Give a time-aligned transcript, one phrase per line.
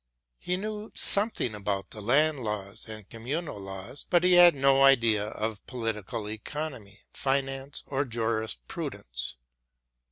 [0.39, 5.63] He knew something about the land laws and communal laws, but had no idea of
[5.67, 9.35] political economy, finance or jurisprudence.